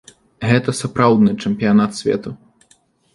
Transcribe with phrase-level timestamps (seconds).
[0.51, 2.33] Гэта сапраўдны чэмпіянат свету.